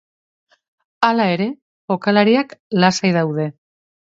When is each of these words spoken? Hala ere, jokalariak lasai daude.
Hala 1.07 1.27
ere, 1.33 1.47
jokalariak 1.93 2.57
lasai 2.85 3.13
daude. 3.21 3.49